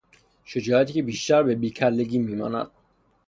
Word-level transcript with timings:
شجاعتی 0.45 0.93
که 0.93 1.03
بیشتر 1.03 1.43
به 1.43 1.55
بیکلگی 1.55 2.17
میماند 2.19 2.67